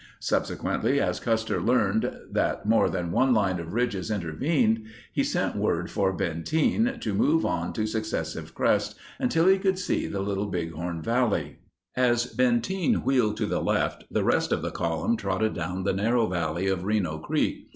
Subsequently, 0.19 0.99
as 0.99 1.19
Custer 1.19 1.61
learned 1.61 2.11
that 2.31 2.65
more 2.65 2.89
than 2.89 3.11
one 3.11 3.35
line 3.35 3.59
of 3.59 3.73
ridges 3.75 4.09
intervened, 4.09 4.83
he 5.13 5.23
sent 5.23 5.55
word 5.55 5.91
for 5.91 6.11
Benteen 6.11 6.97
to 7.01 7.13
move 7.13 7.45
on 7.45 7.71
to 7.73 7.85
successive 7.85 8.55
crests 8.55 8.95
until 9.19 9.45
he 9.45 9.59
could 9.59 9.77
see 9.77 10.07
the 10.07 10.21
Little 10.21 10.47
Bighorn 10.47 11.03
Valley. 11.03 11.59
As 11.95 12.25
Benteen 12.25 13.03
wheeled 13.03 13.37
to 13.37 13.45
the 13.45 13.61
left, 13.61 14.05
the 14.09 14.23
rest 14.23 14.51
of 14.51 14.63
the 14.63 14.71
column 14.71 15.17
trotted 15.17 15.53
down 15.53 15.83
the 15.83 15.93
narrow 15.93 16.25
valley 16.25 16.65
of 16.65 16.83
Reno 16.83 17.19
Creek. 17.19 17.67